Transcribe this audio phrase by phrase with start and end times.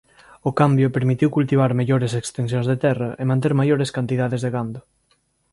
[0.49, 4.79] O cambio permitiu cultivar mellores extensións de terra e manter maiores cantidades de gando.